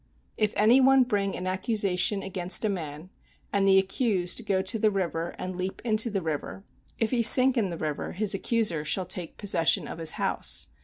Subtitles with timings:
[0.35, 3.11] If any one bring an accusation against a man,
[3.53, 6.63] and the accused go to the river and leap into the river,
[6.97, 10.65] if he sink in the river his accuser shall take possession of his house.